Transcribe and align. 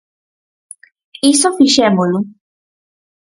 Iso 1.31 1.49
fixémolo. 1.59 2.19